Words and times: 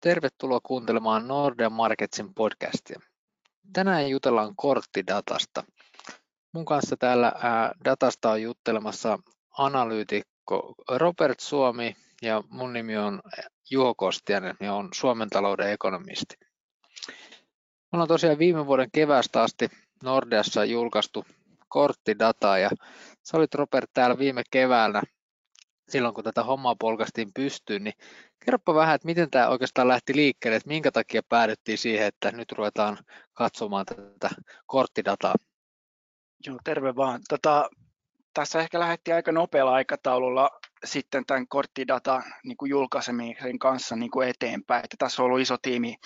Tervetuloa 0.00 0.60
kuuntelemaan 0.62 1.28
Nordea 1.28 1.70
Marketsin 1.70 2.34
podcastia. 2.34 3.00
Tänään 3.72 4.10
jutellaan 4.10 4.56
korttidatasta. 4.56 5.64
Mun 6.52 6.64
kanssa 6.64 6.96
täällä 6.96 7.32
datasta 7.84 8.30
on 8.30 8.42
juttelemassa 8.42 9.18
analyytikko 9.58 10.74
Robert 10.90 11.40
Suomi 11.40 11.96
ja 12.22 12.42
mun 12.50 12.72
nimi 12.72 12.96
on 12.96 13.20
Juho 13.70 13.94
Kostianen 13.94 14.56
ja 14.60 14.74
on 14.74 14.88
Suomen 14.94 15.30
talouden 15.30 15.70
ekonomisti. 15.70 16.36
Me 17.08 17.92
ollaan 17.92 18.08
tosiaan 18.08 18.38
viime 18.38 18.66
vuoden 18.66 18.90
keväästä 18.92 19.42
asti 19.42 19.68
Nordeassa 20.02 20.64
julkaistu 20.64 21.24
korttidataa 21.68 22.58
ja 22.58 22.70
sä 23.22 23.36
olit 23.36 23.54
Robert 23.54 23.90
täällä 23.94 24.18
viime 24.18 24.42
keväänä 24.50 25.02
silloin 25.88 26.14
kun 26.14 26.24
tätä 26.24 26.42
hommaa 26.42 26.76
polkastiin 26.80 27.30
pystyyn, 27.34 27.84
niin 27.84 27.94
kerropa 28.44 28.74
vähän, 28.74 28.94
että 28.94 29.06
miten 29.06 29.30
tämä 29.30 29.48
oikeastaan 29.48 29.88
lähti 29.88 30.16
liikkeelle, 30.16 30.56
että 30.56 30.68
minkä 30.68 30.90
takia 30.90 31.22
päädyttiin 31.28 31.78
siihen, 31.78 32.06
että 32.06 32.32
nyt 32.32 32.52
ruvetaan 32.52 32.98
katsomaan 33.32 33.86
tätä 33.86 34.30
korttidataa. 34.66 35.34
Joo, 36.46 36.58
terve 36.64 36.96
vaan. 36.96 37.20
Tota, 37.28 37.70
tässä 38.34 38.60
ehkä 38.60 38.80
lähdettiin 38.80 39.14
aika 39.14 39.32
nopealla 39.32 39.72
aikataululla 39.72 40.50
sitten 40.84 41.26
tämän 41.26 41.48
korttidatan 41.48 42.22
niin 42.44 42.56
kuin 42.56 42.70
julkaisemisen 42.70 43.58
kanssa 43.58 43.96
niin 43.96 44.10
kuin 44.10 44.28
eteenpäin. 44.28 44.84
Että 44.84 44.96
tässä 44.98 45.22
on 45.22 45.26
ollut 45.26 45.40
iso 45.40 45.56
tiimi, 45.62 45.96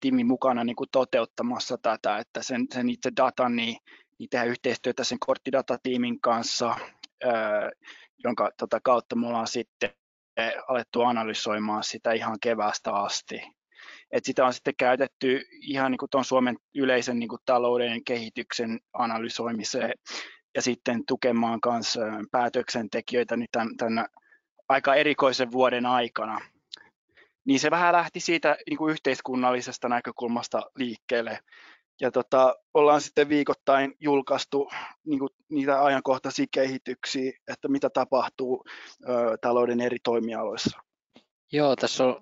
tiimi 0.00 0.24
mukana 0.24 0.64
niin 0.64 0.76
kuin 0.76 0.88
toteuttamassa 0.92 1.78
tätä, 1.78 2.18
että 2.18 2.42
sen, 2.42 2.66
sen 2.74 2.88
itse 2.88 3.10
datan, 3.16 3.56
niin, 3.56 3.76
niin 4.18 4.28
tehdään 4.30 4.48
yhteistyötä 4.48 5.04
sen 5.04 5.18
korttidatatiimin 5.18 6.20
kanssa, 6.20 6.76
jonka 8.26 8.50
tota 8.58 8.80
kautta 8.82 9.16
me 9.16 9.26
ollaan 9.26 9.46
sitten 9.46 9.90
alettu 10.68 11.02
analysoimaan 11.02 11.84
sitä 11.84 12.12
ihan 12.12 12.36
keväästä 12.42 12.92
asti. 12.92 13.42
Et 14.10 14.24
sitä 14.24 14.46
on 14.46 14.52
sitten 14.52 14.74
käytetty 14.78 15.42
ihan 15.60 15.90
niin 15.90 15.98
kuin 15.98 16.24
Suomen 16.24 16.56
yleisen 16.74 17.18
niin 17.18 17.28
kuin 17.28 17.40
talouden 17.44 18.04
kehityksen 18.04 18.80
analysoimiseen 18.92 19.92
ja 20.54 20.62
sitten 20.62 21.06
tukemaan 21.06 21.58
myös 21.66 21.98
päätöksentekijöitä 22.30 23.36
niin 23.36 23.48
tämän, 23.52 23.76
tämän 23.76 24.06
aika 24.68 24.94
erikoisen 24.94 25.52
vuoden 25.52 25.86
aikana. 25.86 26.40
Niin 27.44 27.60
se 27.60 27.70
vähän 27.70 27.92
lähti 27.92 28.20
siitä 28.20 28.56
niin 28.66 28.78
kuin 28.78 28.92
yhteiskunnallisesta 28.92 29.88
näkökulmasta 29.88 30.62
liikkeelle 30.76 31.38
ja 32.00 32.10
tota, 32.10 32.54
ollaan 32.74 33.00
sitten 33.00 33.28
viikoittain 33.28 33.94
julkaistu 34.00 34.70
niin 35.04 35.18
kuin, 35.18 35.30
niitä 35.48 35.84
ajankohtaisia 35.84 36.46
kehityksiä, 36.50 37.32
että 37.48 37.68
mitä 37.68 37.90
tapahtuu 37.90 38.64
ö, 39.08 39.36
talouden 39.40 39.80
eri 39.80 39.98
toimialoissa. 40.04 40.80
Joo, 41.52 41.76
tässä 41.76 42.04
on 42.04 42.20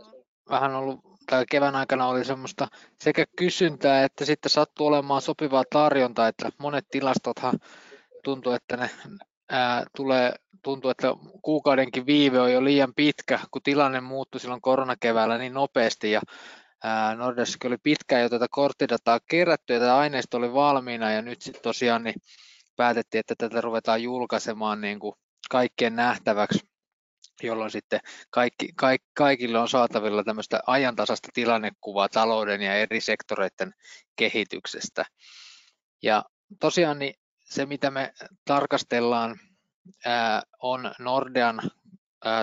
vähän 0.50 0.74
ollut, 0.74 1.00
tai 1.30 1.44
kevään 1.50 1.76
aikana 1.76 2.08
oli 2.08 2.24
semmoista 2.24 2.68
sekä 3.00 3.24
kysyntää 3.36 4.04
että 4.04 4.24
sitten 4.24 4.50
sattuu 4.50 4.86
olemaan 4.86 5.22
sopivaa 5.22 5.64
tarjontaa, 5.70 6.28
että 6.28 6.50
monet 6.58 6.84
tilastothan 6.90 7.58
tuntuu, 8.24 8.52
että 8.52 8.76
ne 8.76 8.90
ää, 9.50 9.84
tulee, 9.96 10.34
tuntuu, 10.62 10.90
että 10.90 11.08
kuukaudenkin 11.42 12.06
viive 12.06 12.40
on 12.40 12.52
jo 12.52 12.64
liian 12.64 12.92
pitkä, 12.96 13.38
kun 13.50 13.62
tilanne 13.62 14.00
muuttui 14.00 14.40
silloin 14.40 14.60
koronakeväällä 14.60 15.38
niin 15.38 15.54
nopeasti 15.54 16.10
ja 16.10 16.20
Nordeskin 17.16 17.68
oli 17.68 17.78
pitkään 17.82 18.22
jo 18.22 18.28
tätä 18.28 18.46
korttidataa 18.50 19.20
kerätty 19.30 19.72
ja 19.72 19.80
tätä 19.80 19.96
aineisto 19.96 20.36
oli 20.36 20.52
valmiina 20.52 21.12
ja 21.12 21.22
nyt 21.22 21.42
sitten 21.42 21.62
tosiaan 21.62 22.04
niin 22.04 22.14
päätettiin, 22.76 23.20
että 23.20 23.34
tätä 23.38 23.60
ruvetaan 23.60 24.02
julkaisemaan 24.02 24.80
niin 24.80 24.98
kuin 24.98 25.14
kaikkien 25.50 25.96
nähtäväksi, 25.96 26.60
jolloin 27.42 27.70
sitten 27.70 28.00
kaikki, 28.30 28.68
kaik, 28.76 29.02
kaikille 29.14 29.58
on 29.58 29.68
saatavilla 29.68 30.24
tämmöistä 30.24 30.60
ajantasasta 30.66 31.28
tilannekuvaa 31.34 32.08
talouden 32.08 32.62
ja 32.62 32.74
eri 32.74 33.00
sektoreiden 33.00 33.74
kehityksestä. 34.16 35.04
Ja 36.02 36.24
tosiaan 36.60 36.98
niin 36.98 37.14
se, 37.44 37.66
mitä 37.66 37.90
me 37.90 38.12
tarkastellaan, 38.44 39.40
on 40.62 40.94
Nordean 40.98 41.60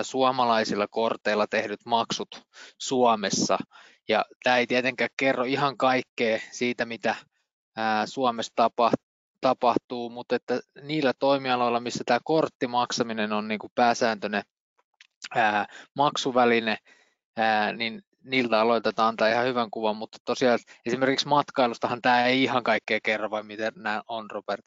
suomalaisilla 0.02 0.88
korteilla 0.88 1.46
tehdyt 1.46 1.80
maksut 1.86 2.46
Suomessa– 2.78 3.58
ja 4.08 4.24
tämä 4.44 4.56
ei 4.56 4.66
tietenkään 4.66 5.10
kerro 5.16 5.44
ihan 5.44 5.76
kaikkea 5.76 6.38
siitä, 6.50 6.84
mitä 6.84 7.14
Suomessa 8.06 8.52
tapahtuu, 9.40 10.10
mutta 10.10 10.36
että 10.36 10.60
niillä 10.82 11.12
toimialoilla, 11.18 11.80
missä 11.80 12.04
tämä 12.06 12.20
korttimaksaminen 12.24 13.32
on 13.32 13.48
niin 13.48 13.58
kuin 13.58 13.72
pääsääntöinen 13.74 14.42
maksuväline, 15.96 16.76
niin 17.76 18.02
niiltä 18.24 18.60
aloitetaan 18.60 19.08
antaa 19.08 19.28
ihan 19.28 19.46
hyvän 19.46 19.70
kuvan, 19.70 19.96
mutta 19.96 20.18
tosiaan 20.24 20.58
esimerkiksi 20.86 21.28
matkailustahan 21.28 22.02
tämä 22.02 22.26
ei 22.26 22.42
ihan 22.42 22.64
kaikkea 22.64 22.98
kerro, 23.02 23.30
vai 23.30 23.42
miten 23.42 23.72
nämä 23.76 24.02
on, 24.08 24.30
Robert? 24.30 24.64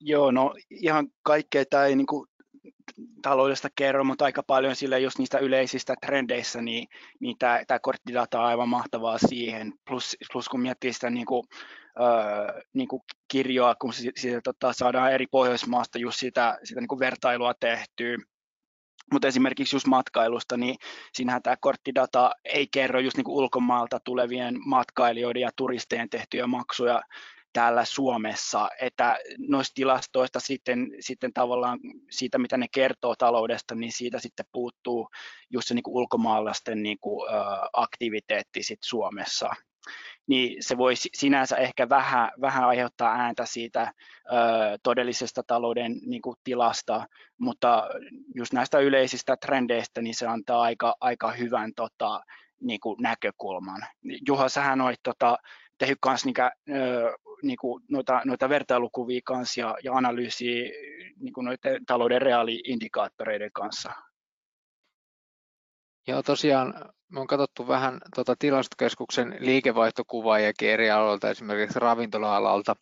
Joo, 0.00 0.30
no 0.30 0.54
ihan 0.70 1.08
kaikkea 1.22 1.64
tämä 1.70 1.84
ei 1.84 1.96
niin 1.96 2.06
kuin 2.06 2.28
taloudesta 3.22 3.68
kerro, 3.74 4.04
mutta 4.04 4.24
aika 4.24 4.42
paljon 4.42 4.76
sille 4.76 5.00
just 5.00 5.18
niistä 5.18 5.38
yleisistä 5.38 5.94
trendeissä, 6.06 6.62
niin, 6.62 6.88
niin 7.20 7.36
tämä, 7.38 7.60
tämä 7.66 7.78
korttidata 7.78 8.40
on 8.40 8.46
aivan 8.46 8.68
mahtavaa 8.68 9.18
siihen. 9.18 9.72
Plus, 9.88 10.16
plus 10.32 10.48
kun 10.48 10.60
miettii 10.60 10.92
sitä 10.92 11.10
niin 11.10 11.26
kuin, 11.26 11.44
öö, 12.00 12.62
niin 12.72 12.88
kuin 12.88 13.02
kirjoa, 13.28 13.74
kun 13.74 13.92
siitä, 13.92 14.40
tota, 14.44 14.72
saadaan 14.72 15.12
eri 15.12 15.26
Pohjoismaasta 15.26 15.98
just 15.98 16.18
sitä, 16.18 16.58
sitä 16.64 16.80
niin 16.80 16.88
kuin 16.88 16.98
vertailua 16.98 17.54
tehtyä, 17.60 18.16
mutta 19.12 19.28
esimerkiksi 19.28 19.76
just 19.76 19.86
matkailusta, 19.86 20.56
niin 20.56 20.76
siinähän 21.12 21.42
tämä 21.42 21.56
korttidata 21.60 22.30
ei 22.44 22.68
kerro 22.72 23.00
just 23.00 23.16
niin 23.16 23.28
ulkomaalta 23.28 24.00
tulevien 24.04 24.54
matkailijoiden 24.66 25.42
ja 25.42 25.50
turistejen 25.56 26.10
tehtyjä 26.10 26.46
maksuja, 26.46 27.02
täällä 27.52 27.84
Suomessa, 27.84 28.68
että 28.80 29.18
noista 29.38 29.74
tilastoista 29.74 30.40
sitten, 30.40 30.90
sitten 31.00 31.32
tavallaan 31.32 31.78
siitä, 32.10 32.38
mitä 32.38 32.56
ne 32.56 32.66
kertoo 32.72 33.14
taloudesta, 33.16 33.74
niin 33.74 33.92
siitä 33.92 34.18
sitten 34.18 34.46
puuttuu 34.52 35.08
just 35.50 35.68
se 35.68 35.74
niin 35.74 35.82
kuin 35.82 35.94
ulkomaalaisten 35.94 36.82
niin 36.82 36.98
kuin, 37.00 37.28
aktiviteetti 37.72 38.62
sit 38.62 38.78
Suomessa. 38.82 39.50
Niin 40.26 40.62
se 40.62 40.76
voi 40.76 40.94
sinänsä 40.96 41.56
ehkä 41.56 41.88
vähän, 41.88 42.30
vähän 42.40 42.64
aiheuttaa 42.64 43.14
ääntä 43.14 43.46
siitä 43.46 43.92
ö, 44.26 44.32
todellisesta 44.82 45.42
talouden 45.46 45.92
niin 46.06 46.22
kuin, 46.22 46.36
tilasta, 46.44 47.06
mutta 47.38 47.88
just 48.34 48.52
näistä 48.52 48.78
yleisistä 48.78 49.36
trendeistä, 49.36 50.02
niin 50.02 50.14
se 50.14 50.26
antaa 50.26 50.62
aika, 50.62 50.94
aika 51.00 51.32
hyvän 51.32 51.72
tota, 51.76 52.20
niin 52.60 52.80
kuin 52.80 52.96
näkökulman. 53.02 53.80
Juha, 54.28 54.48
sähän 54.48 54.80
olit 54.80 55.00
tota, 55.02 55.38
tehnyt 55.78 55.98
myös 56.06 56.24
niitä, 56.24 56.52
niinku, 57.42 57.80
noita, 57.88 58.22
noita 58.24 58.48
vertailukuvia 58.48 59.20
kanssa 59.24 59.60
ja, 59.60 59.76
ja 59.84 59.92
analyysiä 59.92 60.70
niinku 61.20 61.42
noiden 61.42 61.86
talouden 61.86 62.22
reaaliindikaattoreiden 62.22 63.52
kanssa. 63.52 63.92
Joo, 66.06 66.22
tosiaan 66.22 66.74
me 67.12 67.20
on 67.20 67.26
katsottu 67.26 67.68
vähän 67.68 67.98
tuota 68.14 68.36
tilastokeskuksen 68.38 69.36
liikevaihtokuvaajakin 69.40 70.70
eri 70.70 70.90
aloilta, 70.90 71.30
esimerkiksi 71.30 71.78
ravintola-alalta, 71.78 72.76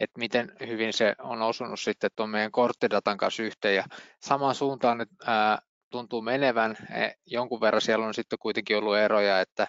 että 0.00 0.18
miten 0.18 0.52
hyvin 0.66 0.92
se 0.92 1.14
on 1.18 1.42
osunut 1.42 1.80
sitten 1.80 2.10
tuon 2.16 2.30
meidän 2.30 2.52
korttidatan 2.52 3.16
kanssa 3.16 3.42
yhteen. 3.42 3.76
Ja 3.76 3.84
samaan 4.20 4.54
suuntaan 4.54 4.98
nyt 4.98 5.08
ää, 5.26 5.58
tuntuu 5.90 6.22
menevän. 6.22 6.76
E, 6.90 7.10
jonkun 7.26 7.60
verran 7.60 7.80
siellä 7.80 8.06
on 8.06 8.14
sitten 8.14 8.38
kuitenkin 8.38 8.76
ollut 8.76 8.96
eroja, 8.96 9.40
että 9.40 9.66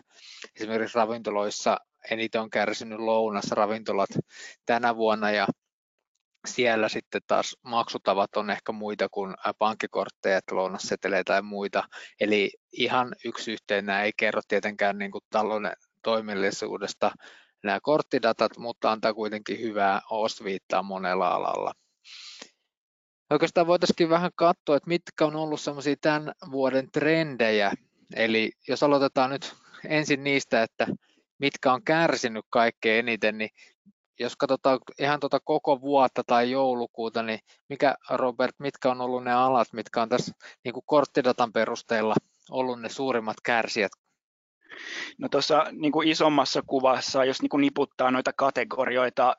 esimerkiksi 0.55 0.97
ravintoloissa 0.97 1.77
eniten 2.11 2.41
on 2.41 2.49
kärsinyt 2.49 2.99
lounasravintolat 2.99 4.09
tänä 4.65 4.95
vuonna 4.95 5.31
ja 5.31 5.47
siellä 6.47 6.89
sitten 6.89 7.21
taas 7.27 7.57
maksutavat 7.61 8.37
on 8.37 8.49
ehkä 8.49 8.71
muita 8.71 9.09
kuin 9.09 9.35
pankkikortteja, 9.59 10.39
lounasseteleitä 10.51 11.33
tai 11.33 11.41
muita. 11.41 11.83
Eli 12.19 12.51
ihan 12.71 13.15
yksi 13.25 13.51
yhteen 13.51 13.85
nämä 13.85 14.03
ei 14.03 14.11
kerro 14.17 14.41
tietenkään 14.47 14.97
niin 14.97 15.11
kuin 15.11 15.23
talouden 15.29 15.73
toimillisuudesta 16.03 17.11
nämä 17.63 17.79
korttidatat, 17.83 18.57
mutta 18.57 18.91
antaa 18.91 19.13
kuitenkin 19.13 19.59
hyvää 19.59 20.01
osviittaa 20.09 20.83
monella 20.83 21.29
alalla. 21.29 21.73
Oikeastaan 23.29 23.67
voitaisiin 23.67 24.09
vähän 24.09 24.31
katsoa, 24.35 24.75
että 24.75 24.87
mitkä 24.87 25.25
on 25.25 25.35
ollut 25.35 25.61
sellaisia 25.61 25.95
tämän 26.01 26.31
vuoden 26.51 26.91
trendejä. 26.91 27.71
Eli 28.15 28.51
jos 28.67 28.83
aloitetaan 28.83 29.29
nyt 29.29 29.53
ensin 29.87 30.23
niistä, 30.23 30.63
että 30.63 30.87
mitkä 31.43 31.73
on 31.73 31.83
kärsinyt 31.83 32.45
kaikkein 32.49 32.99
eniten, 32.99 33.37
niin 33.37 33.49
jos 34.19 34.35
katsotaan 34.35 34.79
ihan 34.99 35.19
tuota 35.19 35.39
koko 35.39 35.81
vuotta 35.81 36.23
tai 36.27 36.51
joulukuuta, 36.51 37.23
niin 37.23 37.39
mikä 37.69 37.95
Robert, 38.09 38.55
mitkä 38.59 38.91
on 38.91 39.01
ollut 39.01 39.23
ne 39.23 39.33
alat, 39.33 39.67
mitkä 39.73 40.01
on 40.01 40.09
tässä 40.09 40.31
niin 40.63 40.73
kuin 40.73 40.83
korttidatan 40.85 41.53
perusteella 41.53 42.15
ollut 42.51 42.81
ne 42.81 42.89
suurimmat 42.89 43.37
kärsijät? 43.45 43.91
No 45.17 45.29
tuossa 45.29 45.65
niin 45.71 45.91
kuin 45.91 46.07
isommassa 46.07 46.61
kuvassa, 46.67 47.25
jos 47.25 47.41
niin 47.41 47.49
kuin 47.49 47.61
niputtaa 47.61 48.11
noita 48.11 48.33
kategorioita 48.33 49.35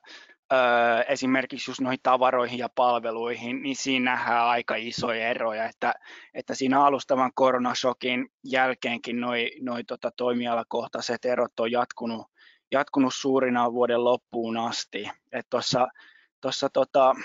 esimerkiksi 1.07 1.71
just 1.71 1.81
noihin 1.81 1.99
tavaroihin 2.03 2.59
ja 2.59 2.69
palveluihin, 2.75 3.61
niin 3.61 3.75
siinä 3.75 4.11
nähdään 4.11 4.45
aika 4.45 4.75
isoja 4.75 5.29
eroja, 5.29 5.65
että, 5.65 5.93
että 6.33 6.55
siinä 6.55 6.83
alustavan 6.83 7.31
koronashokin 7.35 8.29
jälkeenkin 8.43 9.21
noi, 9.21 9.51
noi 9.61 9.83
tota, 9.83 10.11
toimialakohtaiset 10.17 11.25
erot 11.25 11.59
on 11.59 11.71
jatkunut, 11.71 12.27
jatkunut 12.71 13.13
suurina 13.15 13.73
vuoden 13.73 14.03
loppuun 14.03 14.57
asti. 14.57 15.09
Tuossa 16.41 16.69
tota, 16.73 17.15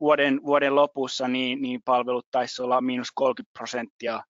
vuoden, 0.00 0.40
vuoden 0.44 0.74
lopussa 0.74 1.28
niin, 1.28 1.62
niin 1.62 1.82
palvelut 1.84 2.26
taisi 2.30 2.62
olla 2.62 2.80
miinus 2.80 3.08
30 3.14 3.52
prosenttia 3.58 4.22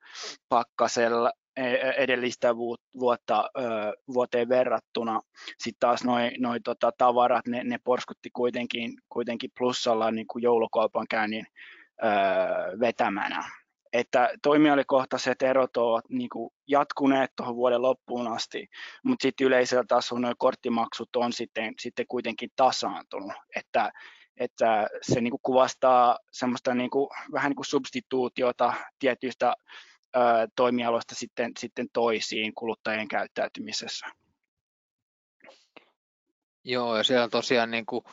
pakkasella 0.49 1.33
edellistä 1.97 2.57
vuotta 2.99 3.51
vuoteen 4.15 4.49
verrattuna. 4.49 5.21
Sitten 5.59 5.81
taas 5.81 6.05
noin 6.05 6.33
noi 6.39 6.61
tota, 6.61 6.93
tavarat, 6.99 7.47
ne, 7.47 7.65
ne 7.65 7.79
porskutti 7.85 8.31
kuitenkin, 8.33 8.93
kuitenkin 9.09 9.51
plussalla 9.59 10.11
niin 10.11 10.27
kuin 10.27 10.43
joulukaupan 10.43 11.07
käynnin 11.11 11.47
vetämänä. 12.81 13.45
Että 13.93 14.31
toimialikohtaiset 14.43 15.43
erot 15.43 15.77
ovat 15.77 16.05
niin 16.09 16.29
kuin 16.29 16.51
jatkuneet 16.69 17.31
tuohon 17.37 17.57
vuoden 17.57 17.83
loppuun 17.83 18.29
asti, 18.29 18.67
mutta 19.05 19.23
sitten 19.23 19.47
yleisellä 19.47 19.85
tasolla 19.89 20.21
nuo 20.21 20.35
korttimaksut 20.39 21.17
on 21.17 21.33
sitten, 21.33 21.75
sitten 21.81 22.07
kuitenkin 22.09 22.51
tasaantunut. 22.57 23.33
Että 23.57 23.93
että 24.41 24.89
se 25.03 25.21
niin 25.21 25.31
kuin 25.31 25.41
kuvastaa 25.43 26.19
semmoista 26.33 26.75
niin 26.75 26.91
kuin, 26.91 27.09
vähän 27.33 27.51
niin 27.51 27.57
kuin 27.57 27.67
substituutiota 27.67 28.73
tietyistä 28.99 29.55
toimialoista 30.57 31.15
sitten, 31.15 31.53
sitten 31.59 31.87
toisiin 31.93 32.55
kuluttajien 32.55 33.09
käyttäytymisessä. 33.09 34.07
Joo, 36.65 36.97
ja 36.97 37.05
siellä 37.05 37.29
tosiaan 37.29 37.71
niin 37.71 37.87
kuin, 37.87 38.05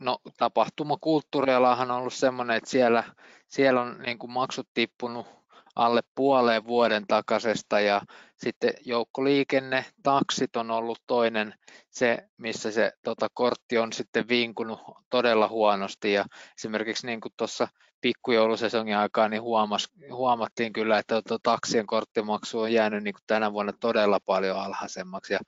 no, 0.00 0.18
tapahtumakulttuurialahan 0.38 1.90
on 1.90 1.96
ollut 1.96 2.14
semmoinen, 2.14 2.56
että 2.56 2.70
siellä, 2.70 3.04
siellä 3.48 3.80
on 3.80 3.98
niin 3.98 4.18
kuin 4.18 4.30
maksut 4.30 4.68
tippunut 4.74 5.26
alle 5.74 6.00
puoleen 6.14 6.66
vuoden 6.66 7.06
takaisesta 7.06 7.80
ja 7.80 8.00
sitten 8.36 8.72
joukkoliikenne, 8.84 9.84
taksit 10.02 10.56
on 10.56 10.70
ollut 10.70 10.98
toinen 11.06 11.54
se, 11.90 12.28
missä 12.36 12.70
se 12.70 12.92
tota, 13.04 13.28
kortti 13.34 13.78
on 13.78 13.92
sitten 13.92 14.28
vinkunut 14.28 14.80
todella 15.10 15.48
huonosti 15.48 16.12
ja 16.12 16.24
esimerkiksi 16.58 17.06
niin 17.06 17.20
kuin 17.20 17.32
tuossa 17.36 17.68
pikkujoulusesongin 18.02 18.96
aikaa 18.96 19.28
niin 19.28 19.42
huomas, 19.42 19.88
huomattiin 20.12 20.72
kyllä, 20.72 20.98
että 20.98 21.22
tuota, 21.22 21.50
taksien 21.50 21.86
korttimaksu 21.86 22.60
on 22.60 22.72
jäänyt 22.72 23.04
niin 23.04 23.14
kuin 23.14 23.22
tänä 23.26 23.52
vuonna 23.52 23.72
todella 23.80 24.18
paljon 24.26 24.58
alhaisemmaksi 24.60 25.32
ja 25.32 25.38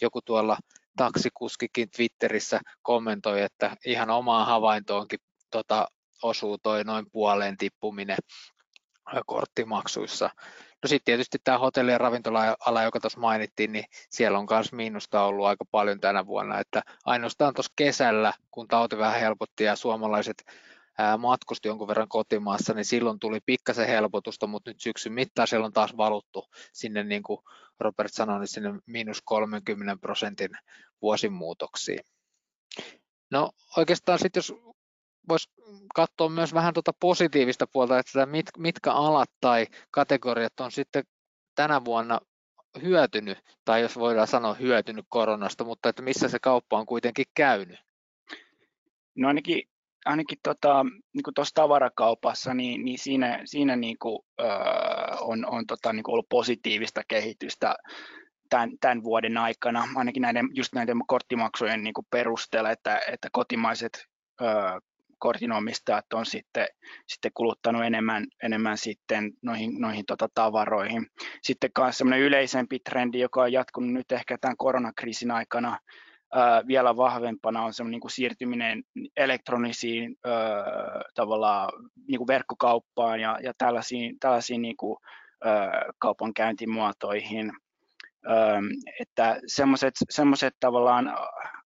joku 0.00 0.22
tuolla 0.22 0.58
taksikuskikin 0.96 1.90
Twitterissä 1.96 2.60
kommentoi, 2.82 3.42
että 3.42 3.76
ihan 3.86 4.10
omaan 4.10 4.46
havaintoonkin 4.46 5.18
tota, 5.50 5.88
osuu 6.22 6.58
toi 6.58 6.84
noin 6.84 7.06
puoleen 7.12 7.56
tippuminen 7.56 8.18
korttimaksuissa. 9.26 10.30
No 10.82 10.88
sitten 10.88 11.04
tietysti 11.04 11.38
tämä 11.44 11.58
hotelli- 11.58 11.92
ja 11.92 11.98
ravintola-ala, 11.98 12.82
joka 12.82 13.00
tuossa 13.00 13.20
mainittiin, 13.20 13.72
niin 13.72 13.84
siellä 14.10 14.38
on 14.38 14.46
myös 14.50 14.72
miinusta 14.72 15.22
ollut 15.22 15.46
aika 15.46 15.64
paljon 15.70 16.00
tänä 16.00 16.26
vuonna, 16.26 16.60
että 16.60 16.82
ainoastaan 17.04 17.54
tuossa 17.54 17.72
kesällä, 17.76 18.32
kun 18.50 18.68
tauti 18.68 18.98
vähän 18.98 19.20
helpotti 19.20 19.64
ja 19.64 19.76
suomalaiset 19.76 20.44
matkusti 21.18 21.68
jonkun 21.68 21.88
verran 21.88 22.08
kotimaassa, 22.08 22.74
niin 22.74 22.84
silloin 22.84 23.18
tuli 23.18 23.40
pikkasen 23.46 23.88
helpotusta, 23.88 24.46
mutta 24.46 24.70
nyt 24.70 24.80
syksyn 24.80 25.12
mittaan 25.12 25.48
siellä 25.48 25.66
on 25.66 25.72
taas 25.72 25.96
valuttu 25.96 26.48
sinne, 26.72 27.04
niin 27.04 27.22
kuin 27.22 27.40
Robert 27.80 28.12
sanoi, 28.12 28.38
niin 28.38 28.48
sinne 28.48 28.70
miinus 28.86 29.22
30 29.24 29.96
prosentin 30.00 30.50
vuosimuutoksiin. 31.02 32.00
No 33.30 33.50
oikeastaan 33.76 34.18
sitten 34.18 34.38
jos 34.38 34.54
voisi 35.28 35.50
katsoa 35.94 36.28
myös 36.28 36.54
vähän 36.54 36.74
tuota 36.74 36.92
positiivista 37.00 37.66
puolta, 37.66 37.98
että 37.98 38.26
mit, 38.26 38.46
mitkä 38.58 38.92
alat 38.92 39.30
tai 39.40 39.66
kategoriat 39.90 40.60
on 40.60 40.72
sitten 40.72 41.04
tänä 41.54 41.84
vuonna 41.84 42.20
hyötynyt, 42.82 43.38
tai 43.64 43.82
jos 43.82 43.98
voidaan 43.98 44.26
sanoa 44.26 44.54
hyötynyt 44.54 45.04
koronasta, 45.08 45.64
mutta 45.64 45.88
että 45.88 46.02
missä 46.02 46.28
se 46.28 46.38
kauppa 46.38 46.78
on 46.78 46.86
kuitenkin 46.86 47.26
käynyt? 47.34 47.80
No 49.16 49.28
ainakin, 49.28 49.62
ainakin 50.06 50.38
tota, 50.42 50.84
niin 51.14 51.46
tavarakaupassa, 51.54 52.54
niin, 52.54 52.84
niin 52.84 52.98
siinä, 52.98 53.40
siinä 53.44 53.76
niin 53.76 53.96
kuin, 53.98 54.18
öö, 54.40 54.46
on, 55.20 55.46
on 55.46 55.66
tota, 55.66 55.92
niin 55.92 56.02
kuin 56.02 56.12
ollut 56.12 56.28
positiivista 56.28 57.02
kehitystä 57.08 57.74
tämän, 58.50 58.70
tämän 58.80 59.04
vuoden 59.04 59.36
aikana, 59.36 59.88
ainakin 59.94 60.22
näiden, 60.22 60.48
just 60.54 60.74
näiden 60.74 60.96
korttimaksujen 61.06 61.84
niin 61.84 61.94
kuin 61.94 62.06
perusteella, 62.10 62.70
että, 62.70 63.00
että 63.12 63.28
kotimaiset 63.32 64.06
öö, 64.40 64.80
kortinomistajat 65.18 66.12
on 66.12 66.26
sitten, 66.26 66.66
sitten 67.06 67.30
kuluttanut 67.34 67.84
enemmän, 67.84 68.26
enemmän 68.42 68.78
sitten 68.78 69.32
noihin, 69.42 69.80
noihin 69.80 70.06
tota 70.06 70.28
tavaroihin. 70.34 71.06
Sitten 71.42 71.70
myös 71.78 71.98
semmoinen 71.98 72.20
yleisempi 72.20 72.78
trendi, 72.78 73.20
joka 73.20 73.42
on 73.42 73.52
jatkunut 73.52 73.92
nyt 73.92 74.12
ehkä 74.12 74.38
tämän 74.40 74.56
koronakriisin 74.56 75.30
aikana 75.30 75.78
vielä 76.66 76.96
vahvempana, 76.96 77.64
on 77.64 77.72
semmoinen 77.72 77.92
niin 77.92 78.00
kuin 78.00 78.10
siirtyminen 78.10 78.82
elektronisiin 79.16 80.16
ää, 80.24 80.34
tavallaan 81.14 81.72
niin 82.08 82.18
kuin 82.18 82.28
verkkokauppaan 82.28 83.20
ja, 83.20 83.38
ja 83.42 83.52
tällaisiin, 83.58 84.18
tällaisiin 84.20 84.62
niin 84.62 84.76
kuin, 84.76 84.96
ää, 85.44 85.84
kaupankäyntimuotoihin. 85.98 87.52
että 89.00 89.40
semmoiset 90.08 90.54
tavallaan 90.60 91.16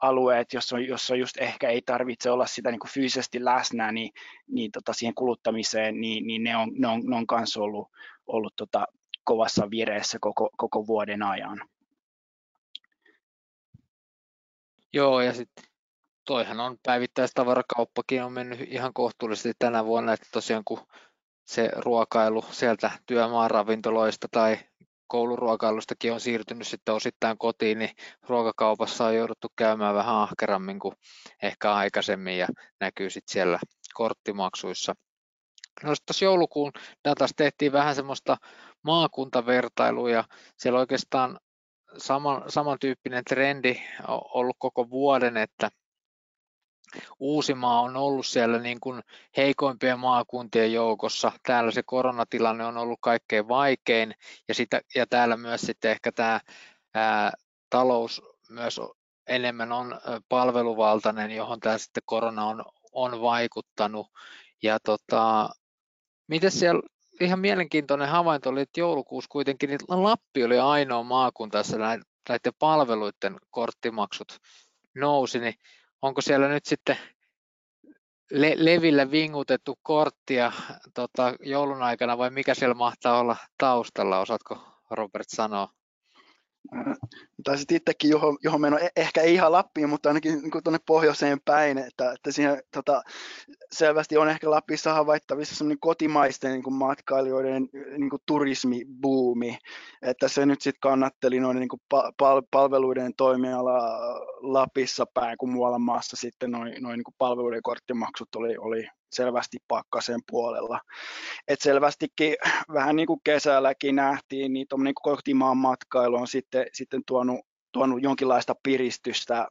alueet, 0.03 0.53
jossa, 0.53 0.79
jossa 0.79 1.17
just 1.17 1.37
ehkä 1.41 1.69
ei 1.69 1.83
tarvitse 1.87 2.31
olla 2.31 2.47
sitä 2.47 2.71
niin 2.71 2.79
kuin 2.79 2.91
fyysisesti 2.91 3.45
läsnä, 3.45 3.93
niin, 3.93 4.11
niin 4.49 4.73
tota 4.73 4.93
siihen 4.93 5.15
kuluttamiseen, 5.15 6.01
niin, 6.01 6.27
niin 6.27 6.43
ne 6.43 6.57
on, 6.57 6.71
ne 6.79 6.89
on, 6.89 7.03
ne 7.07 7.17
on 7.17 7.27
ollut, 7.57 7.89
ollut 8.27 8.53
tota 8.57 8.87
kovassa 9.25 9.71
vireessä 9.71 10.19
koko, 10.21 10.51
koko 10.57 10.87
vuoden 10.87 11.23
ajan. 11.23 11.61
Joo, 14.97 15.21
ja 15.21 15.33
sitten 15.33 15.65
toihan 16.27 16.61
on 16.61 16.77
päivittäistavarakauppakin 16.83 18.25
on 18.25 18.33
mennyt 18.33 18.61
ihan 18.73 18.93
kohtuullisesti 18.95 19.53
tänä 19.59 19.85
vuonna, 19.85 20.13
että 20.13 20.27
tosiaan 20.33 20.63
kun 20.65 20.87
se 21.47 21.71
ruokailu 21.77 22.45
sieltä 22.51 22.91
työmaaravintoloista 23.07 24.29
tai 24.31 24.59
kouluruokailustakin 25.07 26.13
on 26.13 26.21
siirtynyt 26.21 26.67
sitten 26.67 26.95
osittain 26.95 27.39
kotiin, 27.39 27.79
niin 27.79 27.91
ruokakaupassa 28.29 29.07
on 29.07 29.15
jouduttu 29.15 29.49
käymään 29.57 29.95
vähän 29.95 30.15
ahkerammin 30.15 30.79
kuin 30.79 30.95
ehkä 31.43 31.75
aikaisemmin 31.75 32.39
ja 32.39 32.47
näkyy 32.81 33.11
sitten 33.11 33.33
siellä 33.33 33.59
korttimaksuissa. 33.95 34.95
No 35.83 35.95
tuossa 36.07 36.25
joulukuun 36.25 36.73
datassa 37.09 37.37
tehtiin 37.37 37.73
vähän 37.73 37.95
semmoista 37.95 38.37
maakuntavertailua 38.83 40.11
ja 40.11 40.25
siellä 40.59 40.79
oikeastaan 40.79 41.39
saman, 41.99 42.43
samantyyppinen 42.49 43.25
trendi 43.25 43.83
on 44.09 44.21
ollut 44.35 44.57
koko 44.59 44.91
vuoden, 44.91 45.37
että 45.37 45.71
Uusimaa 47.19 47.81
on 47.81 47.97
ollut 47.97 48.27
siellä 48.27 48.59
niin 48.59 48.81
kuin 48.81 49.03
heikoimpien 49.37 49.99
maakuntien 49.99 50.73
joukossa. 50.73 51.33
Täällä 51.43 51.71
se 51.71 51.83
koronatilanne 51.83 52.65
on 52.65 52.77
ollut 52.77 52.99
kaikkein 53.03 53.49
vaikein 53.49 54.15
ja, 54.49 54.55
sitä, 54.55 54.81
ja 54.95 55.07
täällä 55.07 55.37
myös 55.37 55.61
sitten 55.61 55.91
ehkä 55.91 56.13
tämä 56.13 56.41
ää, 56.95 57.33
talous 57.71 58.23
myös 58.51 58.81
enemmän 59.27 59.73
on 59.73 60.01
palveluvaltainen, 60.29 61.31
johon 61.31 61.61
tämä 61.61 61.79
sitten 61.79 62.03
korona 62.07 62.45
on, 62.45 62.65
on 62.93 63.21
vaikuttanut. 63.21 64.07
Ja 64.63 64.81
tota, 64.81 65.49
miten 66.27 66.51
siellä 66.51 66.83
ihan 67.21 67.39
mielenkiintoinen 67.41 68.09
havainto 68.09 68.51
oli, 68.51 68.61
että 68.61 68.81
joulukuussa 68.81 69.29
kuitenkin 69.29 69.71
niin 69.71 69.81
Lappi 69.89 70.45
oli 70.45 70.59
ainoa 70.59 71.03
maakunta, 71.03 71.59
jossa 71.59 71.79
näiden 71.79 72.53
palveluiden 72.59 73.37
korttimaksut 73.51 74.39
nousi, 74.95 75.39
niin 75.39 75.55
onko 76.03 76.21
siellä 76.21 76.49
nyt 76.49 76.67
sitten 76.67 76.97
le- 78.31 78.57
levillä 78.57 79.11
vingutettu 79.11 79.79
korttia 79.83 80.53
tota, 80.95 81.35
joulun 81.41 81.83
aikana 81.83 82.19
vai 82.19 82.31
mikä 82.31 82.55
siellä 82.55 82.75
mahtaa 82.75 83.21
olla 83.21 83.37
taustalla, 83.59 84.19
osaatko 84.19 84.59
Robert 84.91 85.29
sanoa? 85.29 85.76
Taisit 87.45 87.73
itsekin 87.73 88.11
johon, 88.11 88.39
johon 88.43 88.61
meno, 88.61 88.79
e, 88.79 88.89
ehkä 88.97 89.21
ei 89.21 89.35
ihan 89.35 89.53
Lappiin, 89.53 89.89
mutta 89.89 90.09
ainakin 90.09 90.43
niin 90.43 90.63
tuonne 90.65 90.79
pohjoiseen 90.87 91.41
päin, 91.45 91.79
että, 91.79 92.13
että 92.13 92.33
siinä 92.33 92.63
tota, 92.73 93.03
selvästi 93.73 94.17
on 94.17 94.29
ehkä 94.29 94.51
Lapissa 94.51 94.95
havaittavissa 94.95 95.55
semmoinen 95.55 95.81
kotimaisten 95.81 96.53
niin 96.53 96.63
kuin 96.63 96.75
matkailijoiden 96.75 97.69
niin 97.99 98.11
kuin 98.11 98.23
turismibuumi, 98.27 99.59
että 100.03 100.29
se 100.29 100.47
nyt 100.47 100.61
sitten 100.61 100.81
kannatteli 100.81 101.41
noin 101.41 101.59
niin 101.59 101.69
kuin 101.69 101.83
pal- 102.17 102.43
palveluiden 102.51 103.15
toimiala 103.17 103.99
Lapissa 104.41 105.07
päin, 105.15 105.39
kun 105.39 105.53
muualla 105.53 105.79
maassa 105.79 106.17
sitten 106.17 106.51
noin, 106.51 106.83
noin 106.83 106.97
niin 106.97 107.15
palveluiden 107.19 107.63
korttimaksut 107.63 108.37
oli, 108.37 108.57
oli 108.57 108.89
selvästi 109.11 109.59
pakkasen 109.69 110.21
puolella. 110.31 110.81
Et 111.49 111.61
selvästikin 111.61 112.37
vähän 112.75 112.97
niin 112.97 113.07
kuin 113.07 113.21
kesälläkin 113.25 113.97
nähtiin, 113.97 114.53
niin 114.53 114.67
tuommoinen 114.69 114.95
kotimaan 114.95 115.57
matkailu 115.57 116.17
on 116.17 116.29
sitten, 116.29 116.67
sitten 116.73 117.03
tuonut, 117.07 117.41
tuonut 117.73 118.03
jonkinlaista 118.03 118.55
piristystä 118.63 119.49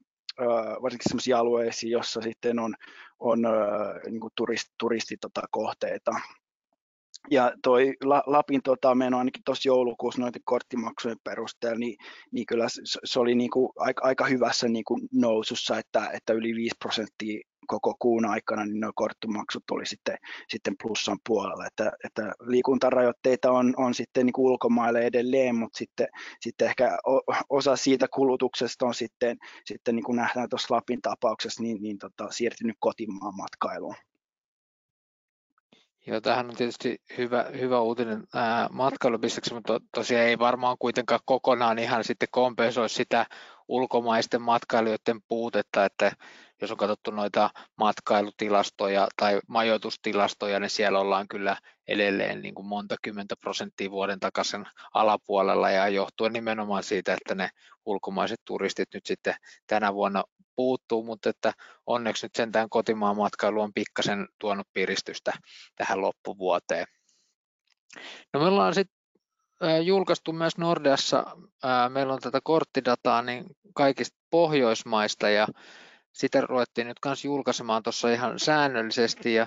varsinkin 0.82 1.10
sellaisia 1.10 1.40
alueisiin, 1.40 1.92
jossa 1.92 2.22
sitten 2.22 2.60
on, 2.60 2.76
on 3.20 3.42
niin 4.10 4.20
kuin 4.20 4.32
turist, 4.36 4.68
turistikohteita. 4.80 6.12
Tota, 6.12 6.46
ja 7.32 7.54
toi 7.64 7.94
Lapin 8.26 8.62
tota, 8.64 8.96
meno 8.96 9.18
ainakin 9.18 9.44
tuossa 9.46 9.70
joulukuussa 9.70 10.22
noiden 10.22 10.42
korttimaksujen 10.46 11.18
perusteella, 11.24 11.80
niin, 11.80 11.98
niin 12.32 12.46
kyllä 12.46 12.70
se, 12.70 12.82
se 13.04 13.20
oli 13.20 13.36
niin 13.36 13.50
kuin 13.50 13.70
aika, 13.76 14.04
aika 14.06 14.26
hyvässä 14.26 14.68
niin 14.68 14.86
kuin 14.86 15.02
nousussa, 15.14 15.78
että, 15.80 16.10
että 16.14 16.34
yli 16.34 16.56
5 16.56 16.76
prosenttia 16.80 17.40
koko 17.68 17.96
kuun 18.00 18.26
aikana, 18.26 18.66
niin 18.66 18.80
nuo 18.80 18.92
korttimaksut 18.96 19.64
oli 19.72 19.86
sitten, 19.86 20.18
sitten 20.50 20.76
plussan 20.84 21.18
puolella. 21.28 21.66
Että, 21.66 21.92
että 22.04 22.34
liikuntarajoitteita 22.40 23.52
on, 23.52 23.74
on 23.78 23.94
sitten 23.94 24.26
niin 24.26 24.34
kuin 24.34 24.52
ulkomaille 24.52 25.02
edelleen, 25.02 25.56
mutta 25.56 25.78
sitten, 25.78 26.08
sitten 26.42 26.68
ehkä 26.68 26.98
osa 27.50 27.76
siitä 27.76 28.08
kulutuksesta 28.14 28.86
on 28.86 28.94
sitten, 28.94 29.38
sitten 29.66 29.96
niin 29.96 30.04
kuin 30.04 30.16
nähdään 30.16 30.50
tuossa 30.50 30.76
Lapin 30.76 31.02
tapauksessa, 31.02 31.64
niin, 31.64 31.82
niin 31.82 31.98
tota, 31.98 32.32
siirtynyt 32.32 32.78
kotimaan 32.80 33.36
matkailuun. 33.38 33.96
Joo, 36.08 36.22
tämähän 36.22 36.50
on 36.50 36.56
tietysti 36.56 37.02
hyvä, 37.18 37.46
hyvä 37.60 37.80
uutinen 37.80 38.24
matkailubisneksi, 38.72 39.54
mutta 39.54 39.80
tosiaan 39.96 40.26
ei 40.26 40.40
varmaan 40.40 40.78
kuitenkaan 40.80 41.20
kokonaan 41.26 41.80
ihan 41.80 42.04
sitten 42.04 42.28
kompensoi 42.32 42.90
sitä 42.90 43.26
ulkomaisten 43.68 44.42
matkailijoiden 44.42 45.22
puutetta, 45.28 45.86
että 45.86 46.12
jos 46.62 46.72
on 46.72 46.78
katsottu 46.78 47.12
noita 47.12 47.50
matkailutilastoja 47.78 49.08
tai 49.18 49.40
majoitustilastoja, 49.48 50.60
niin 50.60 50.70
siellä 50.70 51.00
ollaan 51.00 51.28
kyllä 51.28 51.58
edelleen 51.88 52.42
niin 52.42 52.56
kuin 52.56 52.66
monta 52.66 52.96
kymmentä 53.02 53.36
prosenttia 53.36 53.92
vuoden 53.92 54.20
takaisin 54.20 54.66
alapuolella. 54.94 55.70
Ja 55.70 55.88
johtuen 55.88 56.34
nimenomaan 56.34 56.84
siitä, 56.84 57.14
että 57.14 57.36
ne 57.36 57.50
ulkomaiset 57.86 58.42
turistit 58.46 58.90
nyt 58.94 59.06
sitten 59.06 59.36
tänä 59.68 59.94
vuonna 59.94 60.24
puuttuu, 60.56 61.04
mutta 61.04 61.30
että 61.30 61.54
onneksi 61.86 62.26
nyt 62.26 62.36
sentään 62.36 62.70
kotimaan 62.70 63.18
matkailu 63.18 63.62
on 63.62 63.74
pikkasen 63.74 64.28
tuonut 64.40 64.68
piristystä 64.74 65.34
tähän 65.76 66.02
loppuvuoteen. 66.02 66.86
No 68.34 68.40
me 68.40 68.46
ollaan 68.46 68.74
sitten 68.74 68.96
julkaistu 69.84 70.34
myös 70.34 70.58
Nordeassa, 70.58 71.26
meillä 71.90 72.14
on 72.14 72.20
tätä 72.20 72.40
korttidataa 72.44 73.22
niin 73.22 73.46
kaikista 73.74 74.18
Pohjoismaista. 74.30 75.30
Ja 75.30 75.48
sitä 76.16 76.42
ruvettiin 76.42 76.88
nyt 76.88 77.00
kanssa 77.00 77.28
julkaisemaan 77.28 77.84
tuossa 77.84 78.10
ihan 78.10 78.40
säännöllisesti 78.40 79.34
ja 79.34 79.46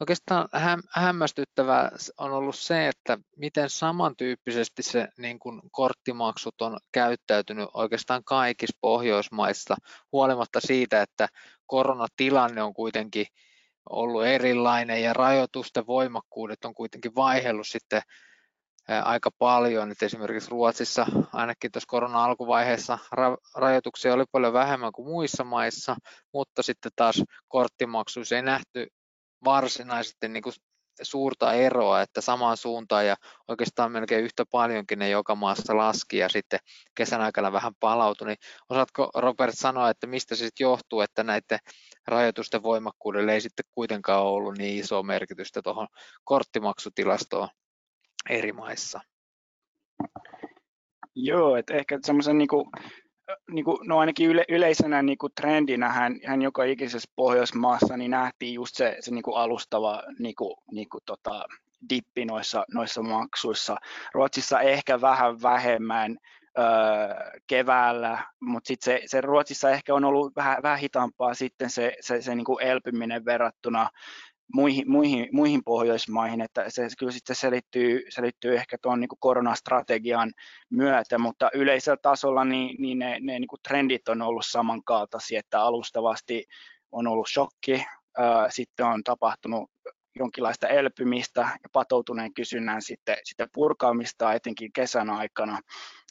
oikeastaan 0.00 0.48
hämmästyttävää 0.90 1.90
on 2.18 2.32
ollut 2.32 2.56
se, 2.56 2.88
että 2.88 3.18
miten 3.36 3.70
samantyyppisesti 3.70 4.82
se 4.82 5.08
niin 5.18 5.38
kuin 5.38 5.60
korttimaksut 5.70 6.60
on 6.60 6.78
käyttäytynyt 6.92 7.68
oikeastaan 7.74 8.24
kaikissa 8.24 8.78
Pohjoismaissa, 8.80 9.76
huolimatta 10.12 10.60
siitä, 10.60 11.02
että 11.02 11.28
koronatilanne 11.66 12.62
on 12.62 12.74
kuitenkin 12.74 13.26
ollut 13.90 14.24
erilainen 14.24 15.02
ja 15.02 15.12
rajoitusten 15.12 15.86
voimakkuudet 15.86 16.64
on 16.64 16.74
kuitenkin 16.74 17.14
vaihellut 17.14 17.66
sitten 17.66 18.02
aika 18.88 19.30
paljon. 19.38 19.90
että 19.90 20.06
esimerkiksi 20.06 20.50
Ruotsissa 20.50 21.06
ainakin 21.32 21.72
tuossa 21.72 21.86
korona 21.88 22.24
alkuvaiheessa 22.24 22.98
rajoituksia 23.56 24.14
oli 24.14 24.24
paljon 24.32 24.52
vähemmän 24.52 24.92
kuin 24.92 25.08
muissa 25.08 25.44
maissa, 25.44 25.96
mutta 26.32 26.62
sitten 26.62 26.92
taas 26.96 27.22
korttimaksuissa 27.48 28.36
ei 28.36 28.42
nähty 28.42 28.86
varsinaisesti 29.44 30.28
niin 30.28 30.42
kuin 30.42 30.54
suurta 31.02 31.52
eroa, 31.52 32.02
että 32.02 32.20
samaan 32.20 32.56
suuntaan 32.56 33.06
ja 33.06 33.16
oikeastaan 33.48 33.92
melkein 33.92 34.24
yhtä 34.24 34.44
paljonkin 34.50 34.98
ne 34.98 35.08
joka 35.08 35.34
maassa 35.34 35.76
laski 35.76 36.18
ja 36.18 36.28
sitten 36.28 36.58
kesän 36.94 37.20
aikana 37.20 37.52
vähän 37.52 37.72
palautui. 37.80 38.26
Niin 38.26 38.36
osaatko 38.70 39.10
Robert 39.14 39.54
sanoa, 39.54 39.90
että 39.90 40.06
mistä 40.06 40.34
se 40.34 40.44
sitten 40.44 40.64
johtuu, 40.64 41.00
että 41.00 41.22
näiden 41.22 41.58
rajoitusten 42.06 42.62
voimakkuudelle 42.62 43.32
ei 43.32 43.40
sitten 43.40 43.64
kuitenkaan 43.70 44.22
ollut 44.22 44.58
niin 44.58 44.80
iso 44.80 45.02
merkitystä 45.02 45.62
tuohon 45.62 45.88
korttimaksutilastoon 46.24 47.48
eri 48.30 48.52
maissa? 48.52 49.00
Joo, 51.14 51.56
että 51.56 51.74
ehkä 51.74 51.98
semmoisen 52.02 52.38
niin 52.38 52.48
kuin, 52.48 52.70
niin 53.50 53.64
kuin, 53.64 53.78
no 53.88 53.98
ainakin 53.98 54.30
yle, 54.30 54.44
yleisenä 54.48 55.02
niin 55.02 55.18
kuin 55.18 55.32
trendinä 55.40 55.88
hän, 55.88 56.20
hän 56.26 56.42
joka 56.42 56.64
ikisessä 56.64 57.10
Pohjoismaassa 57.16 57.96
niin 57.96 58.10
nähtiin 58.10 58.54
just 58.54 58.76
se, 58.76 58.96
se 59.00 59.10
niin 59.10 59.22
kuin 59.22 59.36
alustava 59.36 60.02
niin 60.18 60.34
kuin, 60.34 60.56
niin 60.72 60.88
kuin, 60.88 61.02
tota, 61.06 61.44
dippi 61.90 62.24
noissa, 62.24 62.64
noissa 62.74 63.02
maksuissa. 63.02 63.76
Ruotsissa 64.14 64.60
ehkä 64.60 65.00
vähän 65.00 65.42
vähemmän 65.42 66.16
öö, 66.58 66.64
keväällä, 67.46 68.24
mutta 68.40 68.68
sitten 68.68 68.84
se, 68.84 69.02
se 69.06 69.20
Ruotsissa 69.20 69.70
ehkä 69.70 69.94
on 69.94 70.04
ollut 70.04 70.36
vähän, 70.36 70.62
vähän 70.62 70.78
hitaampaa 70.78 71.34
sitten 71.34 71.70
se, 71.70 71.92
se, 72.00 72.22
se 72.22 72.34
niin 72.34 72.44
kuin 72.44 72.62
elpyminen 72.62 73.24
verrattuna 73.24 73.90
muihin, 74.54 74.90
muihin, 74.90 75.28
muihin 75.32 75.64
Pohjoismaihin, 75.64 76.40
että 76.40 76.70
se 76.70 76.88
kyllä 76.98 77.12
sitten 77.12 77.36
selittyy, 77.36 78.02
selittyy 78.08 78.56
ehkä 78.56 78.76
tuon 78.82 79.00
niin 79.00 79.08
koronastrategian 79.18 80.32
myötä, 80.70 81.18
mutta 81.18 81.50
yleisellä 81.54 81.96
tasolla 82.02 82.44
niin, 82.44 82.76
niin 82.78 82.98
ne, 82.98 83.18
ne 83.20 83.38
niin 83.38 83.48
kuin 83.48 83.60
trendit 83.68 84.08
on 84.08 84.22
ollut 84.22 84.46
samankaltaisia, 84.46 85.38
että 85.38 85.62
alustavasti 85.62 86.44
on 86.92 87.06
ollut 87.06 87.28
shokki, 87.28 87.84
ää, 88.18 88.50
sitten 88.50 88.86
on 88.86 89.04
tapahtunut 89.04 89.70
jonkinlaista 90.14 90.68
elpymistä 90.68 91.40
ja 91.40 91.68
patoutuneen 91.72 92.34
kysynnän 92.34 92.82
sitten, 92.82 93.16
sitten 93.24 93.48
purkaamista 93.52 94.32
etenkin 94.32 94.72
kesän 94.72 95.10
aikana, 95.10 95.60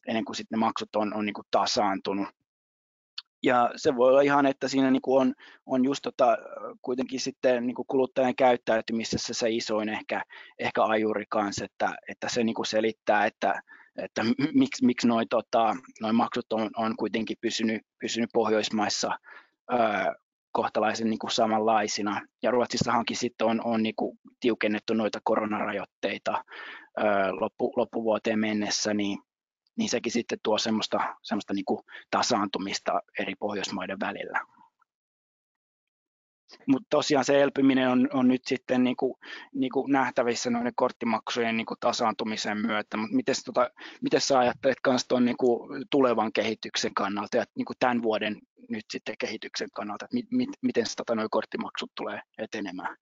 ennen 0.07 0.25
kuin 0.25 0.35
sitten 0.35 0.59
ne 0.59 0.65
maksut 0.65 0.95
on, 0.95 1.13
on 1.13 1.25
niin 1.25 1.33
kuin 1.33 1.47
tasaantunut 1.51 2.27
ja 3.43 3.69
se 3.75 3.95
voi 3.95 4.09
olla 4.09 4.21
ihan, 4.21 4.45
että 4.45 4.67
siinä 4.67 4.91
niin 4.91 5.01
kuin 5.01 5.21
on, 5.21 5.33
on 5.65 5.85
just 5.85 6.01
tota, 6.03 6.37
kuitenkin 6.81 7.19
sitten 7.19 7.67
niin 7.67 7.75
kuin 7.75 7.85
kuluttajan 7.87 8.35
käyttäytymisessä 8.35 9.33
se 9.33 9.49
isoin 9.49 9.89
ehkä, 9.89 10.23
ehkä 10.59 10.83
ajuri 10.83 11.25
kanssa, 11.29 11.65
että, 11.65 11.95
että 12.09 12.29
se 12.29 12.43
niin 12.43 12.55
kuin 12.55 12.65
selittää, 12.65 13.25
että, 13.25 13.61
että 13.97 14.21
miksi, 14.53 14.85
miksi 14.85 15.07
noi, 15.07 15.25
tota, 15.29 15.75
noi 16.01 16.13
maksut 16.13 16.53
on, 16.53 16.69
on 16.75 16.95
kuitenkin 16.97 17.37
pysynyt, 17.41 17.81
pysynyt 17.99 18.29
Pohjoismaissa 18.33 19.19
ää, 19.69 20.15
kohtalaisen 20.51 21.09
niin 21.09 21.19
kuin 21.19 21.31
samanlaisina. 21.31 22.21
Ja 22.43 22.51
Ruotsissahankin 22.51 23.17
sitten 23.17 23.47
on, 23.47 23.61
on 23.63 23.83
niin 23.83 23.95
kuin 23.95 24.19
tiukennettu 24.39 24.93
noita 24.93 25.19
koronarajoitteita 25.23 26.43
ää, 26.97 27.31
loppu, 27.39 27.73
loppuvuoteen 27.75 28.39
mennessä, 28.39 28.93
niin 28.93 29.19
niin 29.77 29.89
sekin 29.89 30.11
sitten 30.11 30.39
tuo 30.43 30.57
semmoista, 30.57 31.15
semmoista 31.21 31.53
niin 31.53 31.65
kuin 31.65 31.79
tasaantumista 32.11 33.01
eri 33.19 33.35
Pohjoismaiden 33.35 33.99
välillä. 33.99 34.39
Mutta 36.67 36.87
tosiaan 36.89 37.25
se 37.25 37.41
elpyminen 37.41 37.89
on, 37.89 38.09
on 38.13 38.27
nyt 38.27 38.41
sitten 38.45 38.83
niin 38.83 38.95
kuin, 38.95 39.13
niin 39.53 39.71
kuin 39.71 39.91
nähtävissä 39.91 40.49
noiden 40.49 40.75
korttimaksujen 40.75 41.57
niin 41.57 41.65
kuin 41.65 41.79
tasaantumisen 41.79 42.57
myötä. 42.57 42.97
Mutta 42.97 43.15
miten, 43.15 43.35
tota, 43.45 43.71
miten 44.01 44.21
sä 44.21 44.39
ajattelet 44.39 44.77
myös 44.87 45.05
tuon 45.07 45.25
niin 45.25 45.37
kuin 45.37 45.85
tulevan 45.89 46.33
kehityksen 46.33 46.93
kannalta 46.93 47.37
ja 47.37 47.45
niin 47.55 47.65
kuin 47.65 47.77
tämän 47.79 48.01
vuoden 48.01 48.41
nyt 48.69 48.85
sitten 48.91 49.15
kehityksen 49.19 49.69
kannalta, 49.73 50.05
että 50.05 50.15
mi, 50.15 50.23
mi, 50.31 50.47
miten 50.61 50.85
tota, 50.97 51.15
nuo 51.15 51.27
korttimaksut 51.31 51.91
tulee 51.95 52.21
etenemään? 52.37 52.97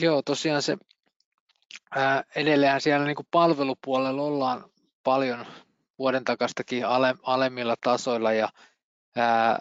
Joo, 0.00 0.22
tosiaan 0.22 0.62
se 0.62 0.76
ää, 1.90 2.24
edelleen 2.36 2.80
siellä 2.80 3.06
niin 3.06 3.16
kuin 3.16 3.28
palvelupuolella 3.30 4.22
ollaan 4.22 4.64
paljon 5.04 5.46
vuoden 5.98 6.24
takaistakin 6.24 6.86
ale, 6.86 7.14
alemmilla 7.22 7.74
tasoilla 7.80 8.32
ja 8.32 8.48
ää, 9.16 9.58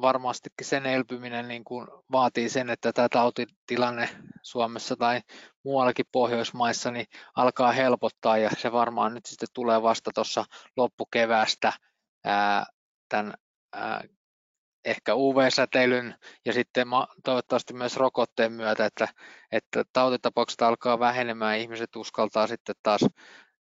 varmastikin 0.00 0.66
sen 0.66 0.86
elpyminen 0.86 1.48
niin 1.48 1.64
kuin 1.64 1.88
vaatii 2.12 2.48
sen, 2.48 2.70
että 2.70 2.92
tämä 2.92 3.08
tautitilanne 3.08 4.08
Suomessa 4.42 4.96
tai 4.96 5.20
muuallakin 5.64 6.06
Pohjoismaissa 6.12 6.90
niin 6.90 7.06
alkaa 7.36 7.72
helpottaa 7.72 8.38
ja 8.38 8.50
se 8.58 8.72
varmaan 8.72 9.14
nyt 9.14 9.26
sitten 9.26 9.48
tulee 9.52 9.82
vasta 9.82 10.10
tuossa 10.14 10.44
loppukeväästä 10.76 11.72
ää, 12.24 12.66
tämän 13.08 13.34
ää, 13.72 14.04
ehkä 14.84 15.14
UV-säteilyn 15.14 16.14
ja 16.44 16.52
sitten 16.52 16.88
toivottavasti 17.24 17.74
myös 17.74 17.96
rokotteen 17.96 18.52
myötä, 18.52 18.86
että, 18.86 19.08
että 19.52 19.84
tautitapaukset 19.92 20.62
alkaa 20.62 20.98
vähenemään 20.98 21.56
ja 21.56 21.62
ihmiset 21.62 21.96
uskaltaa 21.96 22.46
sitten 22.46 22.74
taas 22.82 23.00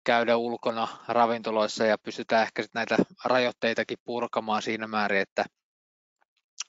käydä 0.03 0.37
ulkona 0.37 0.87
ravintoloissa 1.07 1.85
ja 1.85 1.97
pystytään 1.97 2.43
ehkä 2.43 2.61
sit 2.61 2.73
näitä 2.73 2.97
rajoitteitakin 3.25 3.97
purkamaan 4.05 4.61
siinä 4.61 4.87
määrin, 4.87 5.21
että 5.21 5.45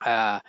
ää, 0.06 0.40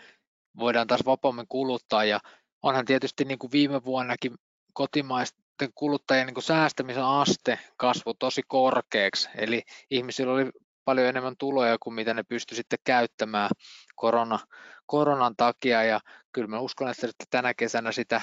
voidaan 0.59 0.87
taas 0.87 1.01
vapaammin 1.05 1.47
kuluttaa. 1.49 2.03
Ja 2.03 2.19
onhan 2.63 2.85
tietysti 2.85 3.25
niin 3.25 3.39
kuin 3.39 3.51
viime 3.51 3.83
vuonnakin 3.83 4.35
kotimaisten 4.73 5.69
kuluttajien 5.75 6.27
niin 6.27 6.33
kuin 6.33 6.43
säästämisen 6.43 7.05
aste 7.05 7.59
kasvoi 7.77 8.13
tosi 8.19 8.41
korkeaksi, 8.47 9.29
eli 9.35 9.63
ihmisillä 9.89 10.33
oli 10.33 10.51
paljon 10.85 11.07
enemmän 11.07 11.35
tuloja 11.37 11.77
kuin 11.79 11.93
mitä 11.93 12.13
ne 12.13 12.23
pysty 12.23 12.55
sitten 12.55 12.79
käyttämään 12.83 13.49
korona, 13.95 14.39
koronan 14.85 15.35
takia. 15.37 15.83
Ja 15.83 15.99
kyllä 16.31 16.47
mä 16.47 16.59
uskon, 16.59 16.89
että 16.89 17.25
tänä 17.29 17.53
kesänä 17.53 17.91
sitä 17.91 18.21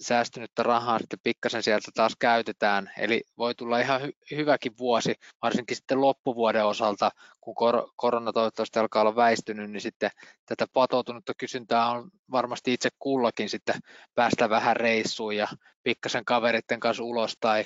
säästynyttä 0.00 0.62
rahaa 0.62 0.98
sitten 0.98 1.18
pikkasen 1.22 1.62
sieltä 1.62 1.90
taas 1.94 2.16
käytetään. 2.18 2.90
Eli 2.98 3.22
voi 3.38 3.54
tulla 3.54 3.78
ihan 3.78 4.00
hy- 4.00 4.36
hyväkin 4.36 4.72
vuosi, 4.78 5.14
varsinkin 5.42 5.76
sitten 5.76 6.00
loppuvuoden 6.00 6.66
osalta, 6.66 7.10
kun 7.40 7.54
kor- 7.54 7.90
korona 7.96 8.32
toivottavasti 8.32 8.78
alkaa 8.78 9.02
olla 9.02 9.16
väistynyt, 9.16 9.70
niin 9.70 9.80
sitten 9.80 10.10
tätä 10.46 10.66
patoutunutta 10.72 11.32
kysyntää 11.38 11.90
on 11.90 12.10
varmasti 12.30 12.72
itse 12.72 12.88
kullakin 12.98 13.48
sitten 13.50 13.76
päästä 14.14 14.50
vähän 14.50 14.76
reissuun 14.76 15.36
ja 15.36 15.48
pikkasen 15.82 16.24
kaveritten 16.24 16.80
kanssa 16.80 17.04
ulos 17.04 17.34
tai 17.40 17.64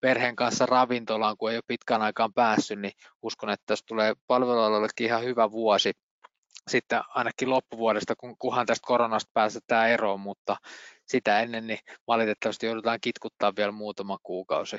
perheen 0.00 0.36
kanssa 0.36 0.66
ravintolaan, 0.66 1.36
kun 1.36 1.50
ei 1.50 1.56
ole 1.56 1.62
pitkään 1.66 2.02
aikaan 2.02 2.32
päässyt, 2.32 2.80
niin 2.80 2.92
uskon, 3.22 3.50
että 3.50 3.64
tässä 3.66 3.84
tulee 3.88 4.14
palvelualallekin 4.26 5.06
ihan 5.06 5.24
hyvä 5.24 5.50
vuosi 5.50 5.92
sitten 6.68 7.00
ainakin 7.08 7.50
loppuvuodesta, 7.50 8.16
kun, 8.16 8.38
kunhan 8.38 8.66
tästä 8.66 8.86
koronasta 8.86 9.30
pääsetään 9.34 9.90
eroon, 9.90 10.20
mutta 10.20 10.56
sitä 11.12 11.40
ennen 11.40 11.66
niin 11.66 11.78
valitettavasti 12.06 12.66
joudutaan 12.66 12.98
kitkuttaa 13.00 13.52
vielä 13.56 13.72
muutama 13.72 14.18
kuukausi. 14.22 14.76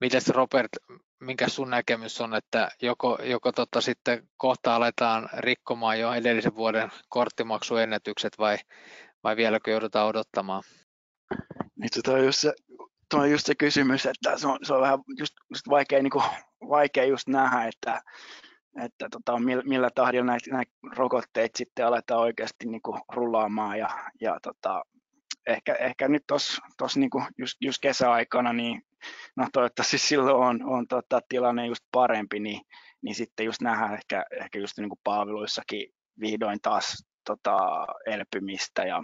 Mites 0.00 0.28
Robert, 0.28 0.68
minkä 1.20 1.48
sun 1.48 1.70
näkemys 1.70 2.20
on, 2.20 2.34
että 2.34 2.68
joko, 2.82 3.18
joko 3.22 3.52
tota 3.52 3.80
sitten 3.80 4.28
kohta 4.36 4.76
aletaan 4.76 5.28
rikkomaan 5.38 6.00
jo 6.00 6.12
edellisen 6.12 6.54
vuoden 6.54 6.90
korttimaksuennätykset 7.08 8.38
vai, 8.38 8.58
vai 9.24 9.36
vieläkö 9.36 9.70
joudutaan 9.70 10.06
odottamaan? 10.06 10.62
Niin 11.76 11.90
tota, 11.94 12.12
on 12.12 12.24
just 12.24 12.38
se, 12.38 12.52
tuo 13.10 13.20
on 13.20 13.30
just 13.30 13.46
se 13.46 13.54
kysymys, 13.54 14.06
että 14.06 14.38
se 14.38 14.46
on, 14.46 14.58
se 14.62 14.74
on 14.74 14.80
vähän 14.80 14.98
just, 15.18 15.34
just 15.50 15.68
vaikea, 15.68 16.02
niin 16.02 16.10
kuin, 16.10 16.24
vaikea 16.68 17.04
just 17.04 17.28
nähdä, 17.28 17.68
että, 17.68 18.02
että 18.82 19.08
tota, 19.10 19.38
millä, 19.38 19.62
millä 19.66 19.90
tahdilla 19.94 20.24
näitä, 20.24 20.50
näitä 20.50 20.72
rokotteita 20.96 21.58
sitten 21.58 21.86
aletaan 21.86 22.20
oikeasti 22.20 22.66
niin 22.66 22.82
kuin 22.82 23.00
rullaamaan 23.12 23.78
ja, 23.78 23.90
ja 24.20 24.38
tota, 24.42 24.84
ehkä, 25.46 25.74
ehkä 25.74 26.08
nyt 26.08 26.24
tuossa 26.26 27.00
niin 27.00 27.10
just, 27.38 27.56
just 27.60 27.78
kesäaikana, 27.82 28.52
niin 28.52 28.82
no 29.36 29.48
toivottavasti 29.52 29.98
silloin 29.98 30.36
on, 30.36 30.64
on 30.64 30.88
tota, 30.88 31.20
tilanne 31.28 31.66
just 31.66 31.84
parempi, 31.92 32.40
niin, 32.40 32.60
niin 33.02 33.14
sitten 33.14 33.46
just 33.46 33.62
nähdään 33.62 33.94
ehkä, 33.94 34.24
ehkä 34.40 34.58
just 34.58 34.78
niin 34.78 34.88
kuin 34.88 35.00
palveluissakin 35.04 35.94
vihdoin 36.20 36.58
taas 36.62 37.06
tota, 37.26 37.86
elpymistä 38.06 38.84
ja 38.84 39.02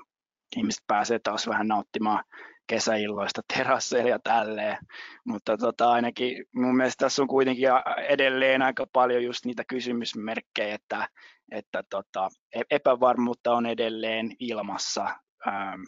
ihmiset 0.56 0.84
pääsee 0.86 1.18
taas 1.18 1.48
vähän 1.48 1.68
nauttimaan 1.68 2.24
kesäilloista 2.70 3.40
terasseilla 3.54 4.10
ja 4.10 4.18
tälleen, 4.18 4.78
mutta 5.24 5.56
tota, 5.56 5.92
ainakin 5.92 6.44
mun 6.54 6.76
mielestä 6.76 7.04
tässä 7.04 7.22
on 7.22 7.28
kuitenkin 7.28 7.68
edelleen 8.08 8.62
aika 8.62 8.86
paljon 8.92 9.24
just 9.24 9.44
niitä 9.44 9.62
kysymysmerkkejä, 9.68 10.74
että, 10.74 11.08
että 11.52 11.82
tota, 11.90 12.28
e-, 12.54 12.62
epävarmuutta 12.70 13.54
on 13.54 13.66
edelleen 13.66 14.30
ilmassa, 14.38 15.04
ähm, 15.46 15.80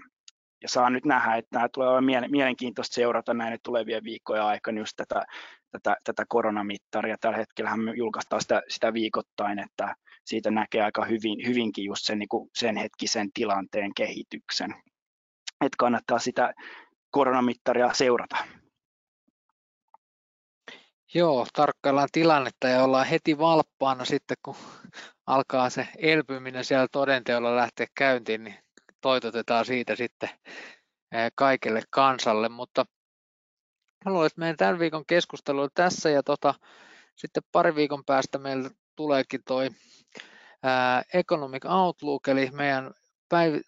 ja 0.63 0.69
saa 0.69 0.91
nyt 0.91 1.05
nähdä, 1.05 1.37
että 1.37 1.57
nämä 1.57 1.69
tulee 1.69 1.89
olemaan 1.89 2.31
mielenkiintoista 2.31 2.95
seurata 2.95 3.35
näiden 3.35 3.59
tulevien 3.65 4.05
viikkojen 4.05 4.45
aikana 4.45 4.79
just 4.79 4.93
tätä, 4.97 5.25
tätä, 5.71 5.97
tätä 6.05 6.25
koronamittaria. 6.29 7.17
Tällä 7.21 7.37
hetkellä 7.37 7.77
me 7.77 7.93
julkaistaan 7.97 8.43
sitä, 8.43 8.63
sitä 8.69 8.93
viikoittain, 8.93 9.59
että 9.59 9.97
siitä 10.25 10.51
näkee 10.51 10.83
aika 10.83 11.05
hyvin, 11.05 11.47
hyvinkin 11.47 11.85
just 11.85 12.05
sen, 12.05 12.19
niin 12.19 12.29
sen 12.59 12.77
hetkisen 12.77 13.29
tilanteen 13.35 13.91
kehityksen 13.97 14.75
että 15.67 15.77
kannattaa 15.79 16.19
sitä 16.19 16.55
koronamittaria 17.11 17.93
seurata. 17.93 18.37
Joo, 21.15 21.47
tarkkaillaan 21.53 22.09
tilannetta 22.13 22.69
ja 22.69 22.85
ollaan 22.85 23.07
heti 23.07 23.39
valppaana 23.39 24.05
sitten, 24.05 24.37
kun 24.43 24.57
alkaa 25.27 25.71
se 25.71 25.89
elpyminen 25.99 26.65
siellä 26.65 26.89
todenteolla 26.93 27.57
lähteä 27.57 27.87
käyntiin, 27.95 28.45
niin 28.45 28.57
toitotetaan 29.01 29.65
siitä 29.65 29.97
sitten 29.97 30.29
eh, 31.13 31.33
kaikille 31.35 31.83
kansalle, 31.91 32.49
mutta 32.49 32.87
luulen, 34.05 34.27
että 34.27 34.41
meidän 34.41 34.57
tämän 34.57 34.79
viikon 34.79 35.07
keskustelu 35.07 35.61
on 35.61 35.69
tässä 35.75 36.11
ja 36.11 36.23
tota, 36.23 36.55
sitten 37.17 37.43
pari 37.53 37.75
viikon 37.75 38.05
päästä 38.05 38.39
meillä 38.39 38.71
tuleekin 38.97 39.41
toi 39.45 39.69
Economic 41.15 41.65
Outlook, 41.65 42.29
eli 42.29 42.51
meidän 42.53 42.91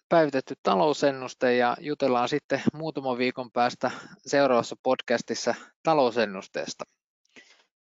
päivitetty 0.09 0.55
talousennuste 0.63 1.55
ja 1.55 1.77
jutellaan 1.79 2.29
sitten 2.29 2.61
muutaman 2.73 3.17
viikon 3.17 3.51
päästä 3.51 3.91
seuraavassa 4.25 4.75
podcastissa 4.83 5.55
talousennusteesta. 5.83 6.83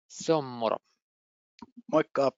Se 0.08 0.32
on 0.32 0.44
moro. 0.44 0.76
Moikka! 1.92 2.30